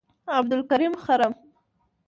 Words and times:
عبدالکریم 0.37 0.93
خرم، 1.03 1.33